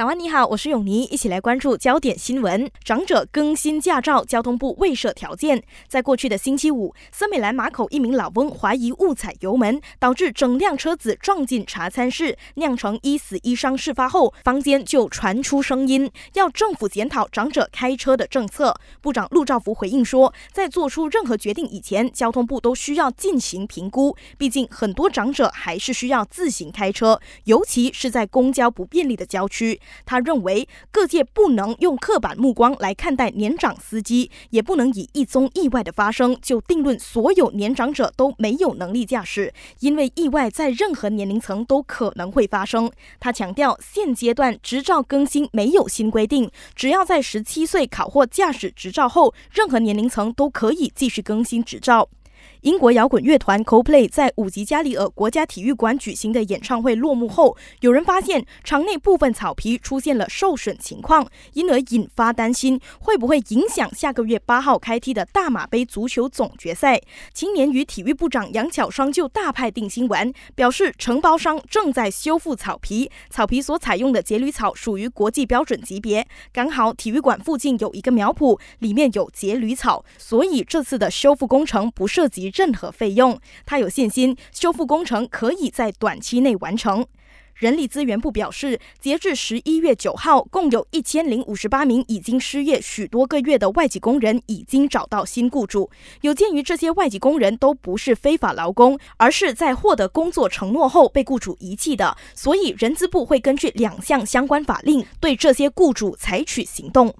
[0.00, 2.70] 早安，你好，我是永妮，一起来关注焦点新闻。
[2.82, 5.62] 长者更新驾照，交通部未设条件。
[5.88, 13.76] 在过去的星期五，森美兰马口一名老翁怀疑误踩油门，导致整辆车子撞进茶餐室，酿成一死一伤。
[13.76, 18.74] 事发后，坊间就传出声音，要政府检讨长者开车的政策。
[19.02, 24.16] 部长陆兆福回应说，在做出任何决定以前，交通部都需要进行评估。
[24.38, 29.78] 毕竟很多长者还是需要自行开车，尤其是在公交不便利的郊区。
[30.04, 42.90] 他认为各界不能用刻板目光来看待年长司机，也不能以一宗意外的发生就定论所有年长者都没有能力驾驶，因为意外在任何年龄层都可能会发生。
[43.18, 52.08] 他强调，现阶段执照更新没有新规定，只要在十七岁考获驾驶执照后，任何年龄层都可以继续更新执照。
[52.62, 67.00] 英国摇滚乐团 Coldplay 在五级加里尔国家体育馆举行的演唱会落幕后，有人发现场内部分草皮出现了受损情况，因而引发担心会不会影响下个月八号开踢的大马杯足球总决赛。
[67.32, 87.06] 青年与体育部长杨巧双就大派定心丸，表示承包商正在修复草皮，草皮所采用的节缕草属于国际标准级别，刚好体育馆附近有一个苗圃，里面有节缕草，所以这次的修复工程不涉及任何费用，他有信心修复工程可以在短期内完成。
[87.54, 95.90] 人力资源部表示，截至十一月九号，共有一千零五十八名已经失业许多个月的外籍工人已经找到新雇主。
[96.22, 107.14] 有鉴于这些外籍工人都不是非法劳工，而是在获得工作承诺后被雇主遗弃的，所以人资部会根据两项相关法令对这些雇主采取行动。